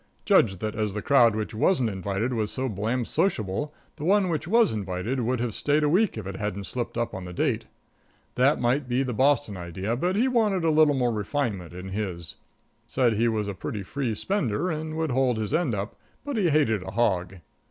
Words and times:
Judged 0.25 0.61
that 0.61 0.73
as 0.75 0.95
the 0.95 1.01
crowd 1.03 1.35
which 1.35 1.53
wasn't 1.53 1.87
invited 1.87 2.33
was 2.33 2.49
so 2.49 2.67
blamed 2.67 3.05
sociable, 3.05 3.71
the 3.97 4.03
one 4.03 4.29
which 4.29 4.47
was 4.47 4.71
invited 4.73 5.19
would 5.19 5.39
have 5.39 5.53
stayed 5.53 5.83
a 5.83 5.89
week 5.89 6.17
if 6.17 6.25
it 6.25 6.37
hadn't 6.37 6.63
slipped 6.63 6.97
up 6.97 7.13
on 7.13 7.23
the 7.23 7.31
date. 7.31 7.65
That 8.33 8.59
might 8.59 8.89
be 8.89 9.03
the 9.03 9.13
Boston 9.13 9.55
idea, 9.57 9.95
but 9.95 10.15
he 10.15 10.27
wanted 10.27 10.63
a 10.63 10.71
little 10.71 10.95
more 10.95 11.11
refinement 11.13 11.71
in 11.73 11.89
his. 11.89 12.37
Said 12.87 13.13
he 13.13 13.27
was 13.27 13.47
a 13.47 13.53
pretty 13.53 13.83
free 13.83 14.15
spender, 14.15 14.71
and 14.71 14.97
would 14.97 15.11
hold 15.11 15.37
his 15.37 15.53
end 15.53 15.75
up, 15.75 15.95
but 16.25 16.35
he 16.35 16.49
hated 16.49 16.81
a 16.81 16.89
hog. 16.93 17.35